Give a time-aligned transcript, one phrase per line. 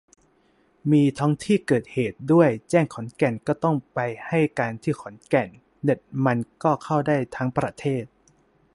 [0.91, 5.49] มี 'ท้องที่เกิดเหตุ' ด้วย แจ้งขอนแก่น ก็ต้องไปให้การที่ขอนแก่น
[5.83, 8.03] เน็ตมันก็เข้าได้ทั้งประเทศ